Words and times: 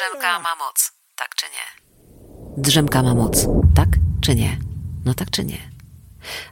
Drzemka 0.00 0.40
ma 0.40 0.56
moc, 0.56 0.92
tak 1.16 1.34
czy 1.34 1.46
nie? 1.46 2.62
Drzemka 2.62 3.02
ma 3.02 3.14
moc, 3.14 3.46
tak 3.74 3.88
czy 4.20 4.34
nie? 4.34 4.58
No 5.04 5.14
tak 5.14 5.30
czy 5.30 5.44
nie? 5.44 5.58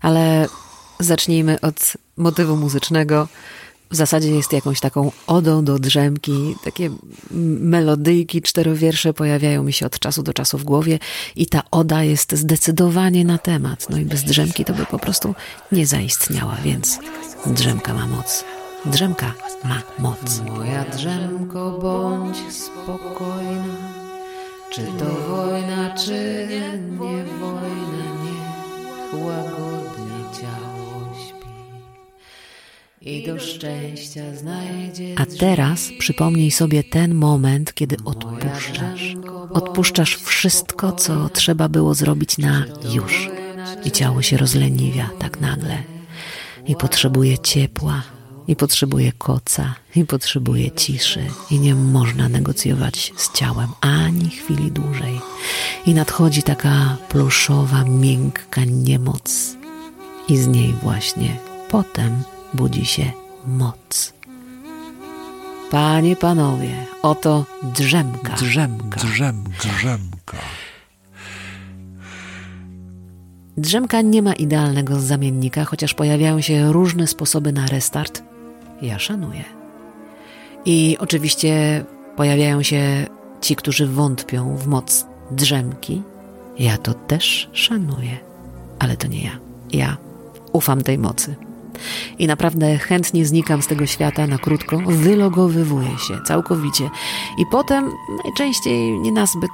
Ale 0.02 0.46
zacznijmy 1.00 1.60
od 1.60 1.92
motywu 2.16 2.56
muzycznego. 2.56 3.28
W 3.90 3.96
zasadzie 3.96 4.30
jest 4.30 4.52
jakąś 4.52 4.80
taką 4.80 5.12
odą 5.26 5.64
do 5.64 5.78
drzemki. 5.78 6.56
Takie 6.64 6.90
melodyjki, 7.60 8.42
czterowiersze 8.42 9.14
pojawiają 9.14 9.62
mi 9.62 9.72
się 9.72 9.86
od 9.86 9.98
czasu 9.98 10.22
do 10.22 10.32
czasu 10.34 10.58
w 10.58 10.64
głowie 10.64 10.98
i 11.36 11.46
ta 11.46 11.62
oda 11.70 12.02
jest 12.02 12.32
zdecydowanie 12.32 13.24
na 13.24 13.38
temat. 13.38 13.90
No 13.90 13.98
i 13.98 14.04
bez 14.04 14.24
drzemki 14.24 14.64
to 14.64 14.74
by 14.74 14.86
po 14.86 14.98
prostu 14.98 15.34
nie 15.72 15.86
zaistniała, 15.86 16.56
więc 16.64 16.98
drzemka 17.46 17.94
ma 17.94 18.06
moc. 18.06 18.44
Drzemka 18.86 19.34
ma 19.64 19.82
moc. 19.98 20.42
Moja 20.46 20.84
drzemko, 20.84 21.78
bądź 21.82 22.36
spokojna. 22.52 23.74
Czy 24.70 24.80
to 24.80 25.04
wojna, 25.04 25.94
czy 25.96 26.48
nie 26.90 27.24
wojna, 27.40 28.04
niech 28.24 29.24
łagodnie 29.24 30.24
ciało 30.40 31.14
śpi. 31.26 31.48
I 33.10 33.26
do 33.26 33.40
szczęścia 33.40 34.36
znajdzie. 34.36 35.14
A 35.18 35.26
teraz 35.26 35.88
przypomnij 35.98 36.50
sobie 36.50 36.84
ten 36.84 37.14
moment, 37.14 37.74
kiedy 37.74 37.96
odpuszczasz. 38.04 39.16
Odpuszczasz 39.50 40.16
wszystko, 40.16 40.92
co 40.92 41.28
trzeba 41.28 41.68
było 41.68 41.94
zrobić 41.94 42.38
na 42.38 42.64
już. 42.94 43.30
I 43.84 43.90
ciało 43.90 44.22
się 44.22 44.36
rozleniwia 44.36 45.10
tak 45.18 45.40
nagle. 45.40 45.82
I 46.66 46.76
potrzebuje 46.76 47.38
ciepła, 47.38 48.02
i 48.48 48.56
potrzebuje 48.56 49.12
koca, 49.12 49.74
i 49.96 50.04
potrzebuje 50.04 50.70
ciszy, 50.70 51.26
i 51.50 51.58
nie 51.58 51.74
można 51.74 52.28
negocjować 52.28 53.12
z 53.16 53.32
ciałem 53.32 53.68
ani 53.80 54.30
chwili 54.30 54.72
dłużej. 54.72 55.20
I 55.86 55.94
nadchodzi 55.94 56.42
taka 56.42 56.96
pluszowa, 57.08 57.84
miękka 57.84 58.64
niemoc, 58.64 59.56
i 60.28 60.36
z 60.36 60.46
niej 60.46 60.74
właśnie 60.82 61.36
potem 61.70 62.22
budzi 62.54 62.86
się 62.86 63.12
moc. 63.46 64.12
Panie, 65.70 66.16
panowie, 66.16 66.86
oto 67.02 67.44
drzemka. 67.62 68.32
Drzemka. 68.32 69.00
Drzemka. 69.00 69.68
Drzemka. 69.68 70.38
Drzemka 73.56 74.00
nie 74.00 74.22
ma 74.22 74.32
idealnego 74.32 75.00
zamiennika, 75.00 75.64
chociaż 75.64 75.94
pojawiają 75.94 76.40
się 76.40 76.72
różne 76.72 77.06
sposoby 77.06 77.52
na 77.52 77.66
restart 77.66 78.27
ja 78.82 78.98
szanuję. 78.98 79.44
I 80.64 80.96
oczywiście 81.00 81.84
pojawiają 82.16 82.62
się 82.62 83.06
ci, 83.40 83.56
którzy 83.56 83.86
wątpią 83.86 84.56
w 84.56 84.66
moc 84.66 85.06
drzemki. 85.30 86.02
Ja 86.58 86.78
to 86.78 86.94
też 86.94 87.50
szanuję, 87.52 88.18
ale 88.78 88.96
to 88.96 89.06
nie 89.06 89.24
ja. 89.24 89.38
Ja 89.72 89.96
ufam 90.52 90.82
tej 90.82 90.98
mocy. 90.98 91.34
I 92.18 92.26
naprawdę 92.26 92.78
chętnie 92.78 93.26
znikam 93.26 93.62
z 93.62 93.66
tego 93.66 93.86
świata 93.86 94.26
na 94.26 94.38
krótko, 94.38 94.78
wylogowywuję 94.78 95.98
się 95.98 96.22
całkowicie. 96.26 96.90
I 97.38 97.46
potem 97.46 97.92
najczęściej 98.24 98.98
nie 99.00 99.12
nazbyt 99.12 99.50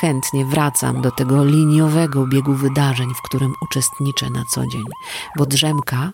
chętnie 0.00 0.44
wracam 0.44 1.02
do 1.02 1.10
tego 1.10 1.44
liniowego 1.44 2.26
biegu 2.26 2.54
wydarzeń, 2.54 3.08
w 3.14 3.22
którym 3.22 3.54
uczestniczę 3.62 4.30
na 4.30 4.44
co 4.54 4.66
dzień, 4.66 4.84
bo 5.36 5.46
drzemka 5.46 6.12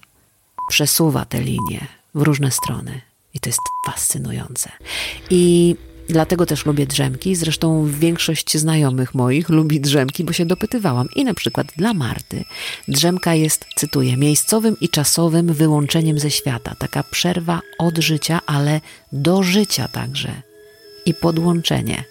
przesuwa 0.69 1.25
te 1.25 1.41
linie, 1.41 1.87
w 2.17 2.22
różne 2.22 2.50
strony. 2.50 3.00
I 3.34 3.41
to 3.41 3.48
jest 3.48 3.61
fascynujące. 3.86 4.70
I 5.31 5.77
dlatego 6.09 6.47
też 6.47 6.67
lubię 6.67 6.86
drzemki. 6.86 7.36
Zresztą 7.36 7.86
większość 7.86 8.56
znajomych 8.56 9.14
moich 9.14 9.48
lubi 9.48 9.81
drzemki, 9.81 10.25
bo 10.25 10.33
się 10.33 10.47
dopytywałam. 10.47 11.08
I 11.17 11.25
na 11.25 11.34
przykład 11.34 11.67
dla 11.77 11.95
Marty 11.95 12.45
drzemka 12.89 13.34
jest, 13.34 13.64
cytuję, 13.77 14.17
miejscowym 14.17 14.77
i 14.81 14.89
czasowym 14.89 15.52
wyłączeniem 15.52 16.18
ze 16.18 16.30
świata. 16.30 16.74
Taka 16.79 17.02
przerwa 17.02 17.61
od 17.79 17.98
życia, 17.98 18.41
ale 18.46 18.80
do 19.12 19.42
życia 19.42 19.89
także. 19.89 20.42
I 21.07 21.14
podłączenie 21.14 22.05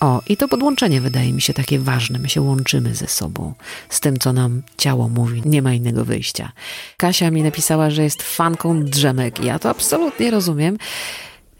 o, 0.00 0.22
i 0.28 0.36
to 0.36 0.48
podłączenie 0.48 1.00
wydaje 1.00 1.32
mi 1.32 1.42
się 1.42 1.54
takie 1.54 1.78
ważne. 1.78 2.18
My 2.18 2.28
się 2.28 2.40
łączymy 2.40 2.94
ze 2.94 3.06
sobą, 3.06 3.54
z 3.88 4.00
tym, 4.00 4.18
co 4.18 4.32
nam 4.32 4.62
ciało 4.76 5.08
mówi. 5.08 5.42
Nie 5.44 5.62
ma 5.62 5.72
innego 5.72 6.04
wyjścia. 6.04 6.52
Kasia 6.96 7.30
mi 7.30 7.42
napisała, 7.42 7.90
że 7.90 8.02
jest 8.02 8.22
fanką 8.22 8.84
drzemek. 8.84 9.44
Ja 9.44 9.58
to 9.58 9.70
absolutnie 9.70 10.30
rozumiem. 10.30 10.78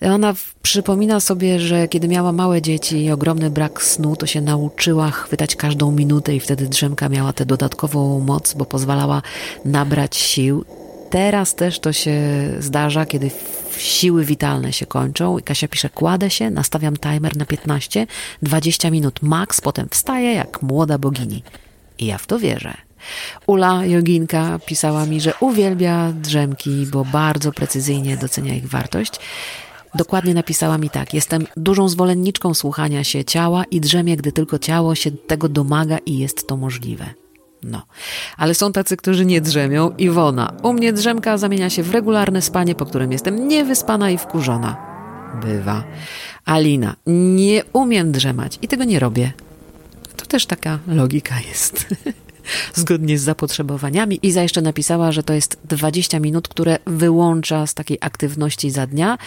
Ona 0.00 0.34
przypomina 0.62 1.20
sobie, 1.20 1.60
że 1.60 1.88
kiedy 1.88 2.08
miała 2.08 2.32
małe 2.32 2.62
dzieci 2.62 3.04
i 3.04 3.10
ogromny 3.10 3.50
brak 3.50 3.82
snu, 3.82 4.16
to 4.16 4.26
się 4.26 4.40
nauczyła 4.40 5.10
chwytać 5.10 5.56
każdą 5.56 5.92
minutę 5.92 6.34
i 6.34 6.40
wtedy 6.40 6.68
drzemka 6.68 7.08
miała 7.08 7.32
tę 7.32 7.46
dodatkową 7.46 8.20
moc, 8.20 8.54
bo 8.54 8.64
pozwalała 8.64 9.22
nabrać 9.64 10.16
sił. 10.16 10.64
Teraz 11.10 11.54
też 11.54 11.80
to 11.80 11.92
się 11.92 12.20
zdarza, 12.58 13.06
kiedy 13.06 13.30
siły 13.78 14.24
witalne 14.24 14.72
się 14.72 14.86
kończą 14.86 15.38
i 15.38 15.42
Kasia 15.42 15.68
pisze, 15.68 15.90
kładę 15.90 16.30
się, 16.30 16.50
nastawiam 16.50 16.96
timer 16.96 17.36
na 17.36 17.44
15, 17.44 18.06
20 18.42 18.90
minut 18.90 19.22
max, 19.22 19.60
potem 19.60 19.88
wstaję 19.90 20.32
jak 20.34 20.62
młoda 20.62 20.98
bogini. 20.98 21.42
I 21.98 22.06
ja 22.06 22.18
w 22.18 22.26
to 22.26 22.38
wierzę. 22.38 22.74
Ula 23.46 23.86
Joginka 23.86 24.58
pisała 24.66 25.06
mi, 25.06 25.20
że 25.20 25.32
uwielbia 25.40 26.12
drzemki, 26.12 26.86
bo 26.86 27.04
bardzo 27.04 27.52
precyzyjnie 27.52 28.16
docenia 28.16 28.54
ich 28.54 28.68
wartość. 28.68 29.20
Dokładnie 29.94 30.34
napisała 30.34 30.78
mi 30.78 30.90
tak: 30.90 31.14
Jestem 31.14 31.46
dużą 31.56 31.88
zwolenniczką 31.88 32.54
słuchania 32.54 33.04
się 33.04 33.24
ciała 33.24 33.64
i 33.70 33.80
drzemie, 33.80 34.16
gdy 34.16 34.32
tylko 34.32 34.58
ciało 34.58 34.94
się 34.94 35.10
tego 35.10 35.48
domaga 35.48 35.98
i 35.98 36.18
jest 36.18 36.46
to 36.46 36.56
możliwe. 36.56 37.25
No, 37.62 37.82
ale 38.36 38.54
są 38.54 38.72
tacy, 38.72 38.96
którzy 38.96 39.24
nie 39.24 39.40
drzemią. 39.40 39.90
Iwona, 39.98 40.52
u 40.62 40.72
mnie 40.72 40.92
drzemka 40.92 41.38
zamienia 41.38 41.70
się 41.70 41.82
w 41.82 41.90
regularne 41.90 42.42
spanie, 42.42 42.74
po 42.74 42.86
którym 42.86 43.12
jestem 43.12 43.48
niewyspana 43.48 44.10
i 44.10 44.18
wkurzona. 44.18 44.76
Bywa. 45.42 45.84
Alina, 46.44 46.96
nie 47.06 47.62
umiem 47.72 48.12
drzemać 48.12 48.58
i 48.62 48.68
tego 48.68 48.84
nie 48.84 48.98
robię. 48.98 49.32
To 50.16 50.26
też 50.26 50.46
taka 50.46 50.78
logika 50.86 51.34
jest. 51.48 51.86
Zgodnie 52.74 53.18
z 53.18 53.22
zapotrzebowaniami. 53.22 54.18
Iza 54.22 54.42
jeszcze 54.42 54.62
napisała, 54.62 55.12
że 55.12 55.22
to 55.22 55.32
jest 55.32 55.58
20 55.64 56.20
minut, 56.20 56.48
które 56.48 56.78
wyłącza 56.86 57.66
z 57.66 57.74
takiej 57.74 57.98
aktywności 58.00 58.70
za 58.70 58.86
dnia 58.86 59.18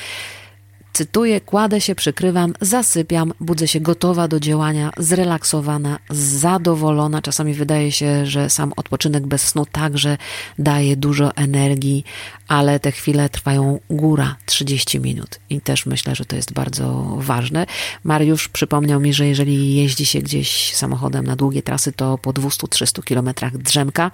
Cytuję, 0.94 1.42
kładę 1.42 1.82
się, 1.82 1.96
przykrywam, 1.96 2.54
zasypiam, 2.62 3.34
budzę 3.40 3.68
się 3.68 3.80
gotowa 3.80 4.28
do 4.28 4.40
działania, 4.40 4.92
zrelaksowana, 4.98 6.00
zadowolona. 6.10 7.22
Czasami 7.22 7.54
wydaje 7.54 7.92
się, 7.92 8.26
że 8.26 8.50
sam 8.50 8.74
odpoczynek 8.76 9.28
bez 9.28 9.42
snu 9.48 9.66
także 9.66 10.18
daje 10.60 10.98
dużo 10.98 11.36
energii, 11.36 12.04
ale 12.48 12.80
te 12.80 12.92
chwile 12.92 13.30
trwają 13.30 13.80
góra 13.90 14.36
30 14.46 15.00
minut 15.00 15.40
i 15.50 15.62
też 15.62 15.86
myślę, 15.86 16.16
że 16.16 16.26
to 16.26 16.36
jest 16.36 16.54
bardzo 16.54 17.16
ważne. 17.18 17.66
Mariusz 18.04 18.48
przypomniał 18.48 19.00
mi, 19.00 19.14
że 19.14 19.28
jeżeli 19.28 19.76
jeździ 19.76 20.06
się 20.06 20.20
gdzieś 20.20 20.76
samochodem 20.76 21.28
na 21.28 21.36
długie 21.36 21.64
trasy, 21.64 21.92
to 21.92 22.18
po 22.18 22.34
200-300 22.34 23.04
kilometrach 23.04 23.58
drzemka 23.58 24.12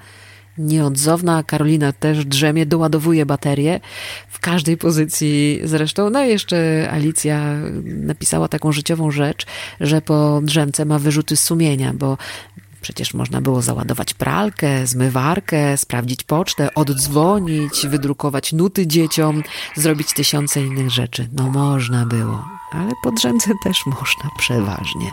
nieodzowna. 0.57 1.43
Karolina 1.43 1.93
też 1.93 2.25
drzemie, 2.25 2.65
doładowuje 2.65 3.25
baterię 3.25 3.79
w 4.29 4.39
każdej 4.39 4.77
pozycji 4.77 5.59
zresztą. 5.63 6.09
No 6.09 6.25
i 6.25 6.29
jeszcze 6.29 6.89
Alicja 6.91 7.55
napisała 7.83 8.47
taką 8.47 8.71
życiową 8.71 9.11
rzecz, 9.11 9.45
że 9.79 10.01
po 10.01 10.41
drzemce 10.43 10.85
ma 10.85 10.99
wyrzuty 10.99 11.35
sumienia, 11.35 11.93
bo 11.93 12.17
Przecież 12.85 13.13
można 13.13 13.41
było 13.41 13.61
załadować 13.61 14.13
pralkę, 14.13 14.87
zmywarkę, 14.87 15.77
sprawdzić 15.77 16.23
pocztę, 16.23 16.73
oddzwonić, 16.73 17.87
wydrukować 17.87 18.53
nuty 18.53 18.87
dzieciom, 18.87 19.43
zrobić 19.75 20.13
tysiące 20.13 20.61
innych 20.61 20.89
rzeczy. 20.89 21.27
No 21.33 21.49
można 21.49 22.05
było, 22.05 22.45
ale 22.75 22.91
po 23.03 23.11
drzemce 23.11 23.51
też 23.63 23.85
można 23.85 24.29
przeważnie. 24.37 25.11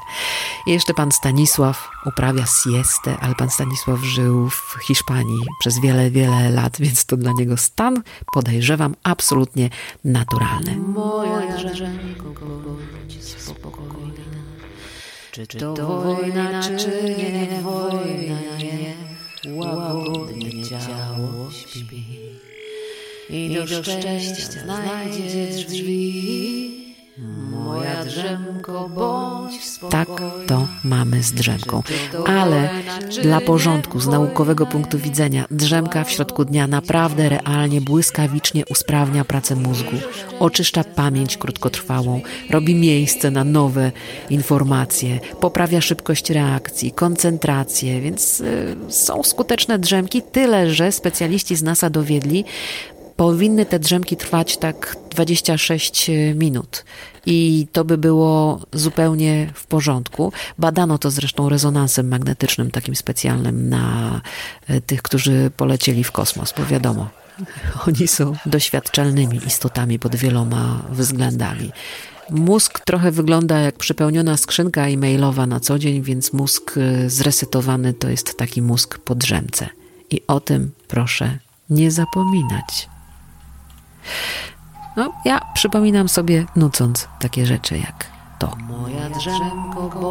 I 0.66 0.70
jeszcze 0.70 0.94
pan 0.94 1.12
Stanisław 1.12 1.90
uprawia 2.06 2.44
siestę, 2.46 3.16
ale 3.20 3.34
pan 3.34 3.50
Stanisław 3.50 4.00
żył 4.00 4.50
w 4.50 4.76
Hiszpanii 4.86 5.40
przez 5.60 5.78
wiele, 5.78 6.10
wiele 6.10 6.50
lat, 6.50 6.76
więc 6.80 7.06
to 7.06 7.16
dla 7.16 7.32
niego 7.32 7.56
stan, 7.56 8.02
podejrzewam, 8.32 8.94
absolutnie 9.02 9.70
naturalny. 10.04 10.76
Moja 10.76 11.56
drzemko, 11.56 12.24
bądź 12.40 13.24
spokojna. 13.24 14.12
Czy 15.32 15.46
to 15.46 15.74
wojna, 15.74 16.62
czy 16.78 17.14
nie 17.18 17.60
wojna, 17.62 18.38
nie 18.58 18.94
łagodnie 19.54 20.64
ciało 20.64 21.50
śpi. 21.50 22.04
I 23.30 23.54
do 23.54 23.82
szczęścia 23.82 24.62
znajdzie 24.64 25.46
drzwi. 25.46 26.61
Moja 27.72 28.04
drzemko, 28.04 28.88
bądź 28.88 29.52
Tak 29.90 30.08
to 30.46 30.66
mamy 30.84 31.22
z 31.22 31.32
drzemką. 31.32 31.82
Ale 32.26 32.70
dla 33.22 33.40
porządku, 33.40 34.00
z 34.00 34.06
naukowego 34.06 34.66
punktu 34.66 34.98
widzenia, 34.98 35.44
drzemka 35.50 36.04
w 36.04 36.10
środku 36.10 36.44
dnia 36.44 36.66
naprawdę 36.66 37.28
realnie, 37.28 37.80
błyskawicznie 37.80 38.64
usprawnia 38.70 39.24
pracę 39.24 39.56
mózgu, 39.56 39.96
oczyszcza 40.40 40.84
pamięć 40.84 41.36
krótkotrwałą, 41.36 42.20
robi 42.50 42.74
miejsce 42.74 43.30
na 43.30 43.44
nowe 43.44 43.92
informacje, 44.30 45.20
poprawia 45.40 45.80
szybkość 45.80 46.30
reakcji, 46.30 46.92
koncentrację, 46.92 48.00
więc 48.00 48.40
y, 48.40 48.76
są 48.88 49.22
skuteczne 49.22 49.78
drzemki, 49.78 50.22
tyle 50.22 50.70
że 50.70 50.92
specjaliści 50.92 51.56
z 51.56 51.62
NASA 51.62 51.90
dowiedli, 51.90 52.44
powinny 53.16 53.66
te 53.66 53.78
drzemki 53.78 54.16
trwać 54.16 54.56
tak 54.56 54.96
26 55.10 56.10
minut 56.34 56.84
i 57.26 57.66
to 57.72 57.84
by 57.84 57.98
było 57.98 58.60
zupełnie 58.72 59.50
w 59.54 59.66
porządku. 59.66 60.32
Badano 60.58 60.98
to 60.98 61.10
zresztą 61.10 61.48
rezonansem 61.48 62.08
magnetycznym, 62.08 62.70
takim 62.70 62.96
specjalnym 62.96 63.68
na 63.68 64.20
e, 64.68 64.80
tych, 64.80 65.02
którzy 65.02 65.50
polecieli 65.56 66.04
w 66.04 66.12
kosmos, 66.12 66.54
bo 66.58 66.66
wiadomo, 66.66 67.10
oni 67.88 68.08
są 68.08 68.36
doświadczalnymi 68.46 69.40
istotami 69.46 69.98
pod 69.98 70.16
wieloma 70.16 70.82
względami. 70.90 71.72
Mózg 72.30 72.80
trochę 72.80 73.10
wygląda 73.10 73.58
jak 73.58 73.76
przepełniona 73.76 74.36
skrzynka 74.36 74.86
e-mailowa 74.86 75.46
na 75.46 75.60
co 75.60 75.78
dzień, 75.78 76.02
więc 76.02 76.32
mózg 76.32 76.74
e, 76.76 77.10
zresetowany 77.10 77.94
to 77.94 78.08
jest 78.08 78.38
taki 78.38 78.62
mózg 78.62 78.98
po 78.98 79.14
drzemce. 79.14 79.68
I 80.10 80.20
o 80.26 80.40
tym 80.40 80.70
proszę 80.88 81.38
nie 81.70 81.90
zapominać. 81.90 82.91
No, 84.96 85.12
ja 85.24 85.40
przypominam 85.54 86.08
sobie 86.08 86.46
nucąc 86.56 87.08
takie 87.18 87.46
rzeczy 87.46 87.78
jak 87.78 88.06
to. 88.38 88.56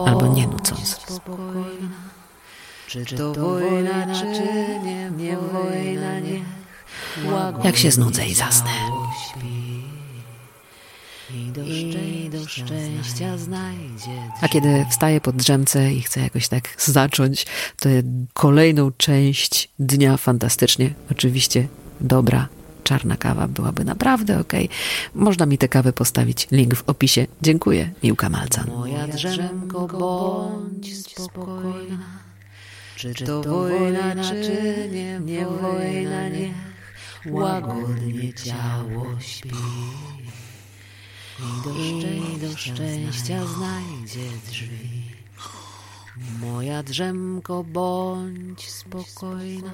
Albo 0.08 0.28
nie 0.28 0.48
nucąc. 0.48 1.00
Czy 2.88 3.06
to 3.06 3.34
wojna, 3.34 4.16
czy 4.16 4.26
nie, 4.84 5.12
nie 5.12 5.38
wojna, 5.38 6.20
nie. 6.20 6.42
Jak 7.64 7.78
się 7.78 7.92
znudzę 7.92 8.26
i 8.26 8.34
zasnę. 8.34 8.72
I 11.34 12.30
do 12.30 12.48
szczęścia 12.48 13.38
znajdzie. 13.38 14.32
A 14.42 14.48
kiedy 14.48 14.86
wstaję 14.90 15.22
pod 15.22 15.36
drzemce 15.36 15.94
i 15.94 16.02
chcę 16.02 16.20
jakoś 16.22 16.48
tak 16.48 16.76
zacząć 16.78 17.46
tę 17.80 17.90
kolejną 18.34 18.92
część 18.92 19.70
dnia 19.80 20.18
fantastycznie, 20.18 20.94
oczywiście 21.12 21.68
dobra, 22.02 22.48
czarna 22.84 23.18
kawa 23.18 23.48
byłaby 23.48 23.86
naprawdę 23.86 24.40
ok. 24.40 24.54
Można 25.16 25.46
mi 25.46 25.58
tę 25.58 25.68
kawę 25.68 25.94
postawić. 25.94 26.48
Link 26.52 26.76
w 26.76 26.90
opisie. 26.90 27.28
Dziękuję. 27.42 27.92
Miłka 28.04 28.30
Malca. 28.30 28.64
Moja 28.68 29.08
drzemko, 29.08 29.88
bądź 29.88 31.08
spokojna. 31.08 31.98
Czy 32.96 33.14
to 33.14 33.42
wojna, 33.42 34.24
czy 34.24 34.90
nie, 34.92 35.20
nie 35.20 35.46
wojna, 35.46 36.30
niech 36.30 36.54
łagodnie 37.26 38.34
ciało 38.34 39.06
śpi. 39.20 39.50
I 41.40 41.64
do, 41.64 41.76
I 41.76 42.38
do 42.38 42.58
szczęścia 42.58 43.46
znajdzie 43.46 44.30
drzwi. 44.52 45.02
Moja 46.40 46.84
drzemko, 46.84 47.64
bądź 47.64 48.70
spokojna. 48.70 49.74